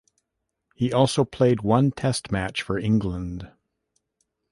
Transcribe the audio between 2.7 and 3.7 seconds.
England.